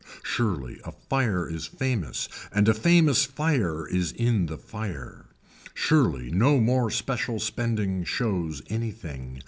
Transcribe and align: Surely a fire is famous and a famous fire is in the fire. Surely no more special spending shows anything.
Surely 0.23 0.79
a 0.83 0.91
fire 0.91 1.47
is 1.47 1.67
famous 1.67 2.27
and 2.51 2.67
a 2.67 2.73
famous 2.73 3.23
fire 3.23 3.87
is 3.87 4.11
in 4.13 4.47
the 4.47 4.57
fire. 4.57 5.25
Surely 5.75 6.31
no 6.31 6.59
more 6.59 6.89
special 6.89 7.39
spending 7.39 8.03
shows 8.03 8.63
anything. 8.67 9.39